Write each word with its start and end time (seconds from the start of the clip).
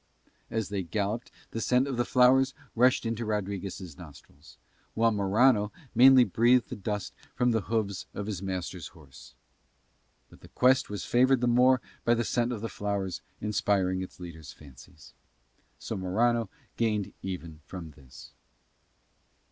As 0.49 0.69
they 0.69 0.81
galloped 0.81 1.29
the 1.51 1.61
scent 1.61 1.87
of 1.87 1.95
the 1.95 2.05
flowers 2.05 2.55
rushed 2.75 3.05
into 3.05 3.23
Rodriguez' 3.23 3.99
nostrils, 3.99 4.57
while 4.95 5.11
Morano 5.11 5.71
mainly 5.93 6.23
breathed 6.23 6.69
the 6.69 6.75
dust 6.75 7.13
from 7.35 7.51
the 7.51 7.61
hooves 7.69 8.07
of 8.15 8.25
his 8.25 8.41
master's 8.41 8.87
horse. 8.97 9.35
But 10.27 10.41
the 10.41 10.47
quest 10.47 10.89
was 10.89 11.05
favoured 11.05 11.39
the 11.41 11.45
more 11.47 11.81
by 12.03 12.15
the 12.15 12.23
scent 12.25 12.51
of 12.51 12.61
the 12.61 12.67
flowers 12.67 13.21
inspiring 13.41 14.01
its 14.01 14.19
leader's 14.19 14.51
fancies. 14.51 15.13
So 15.77 15.95
Morano 15.97 16.49
gained 16.77 17.13
even 17.21 17.59
from 17.67 17.91
this. 17.91 18.31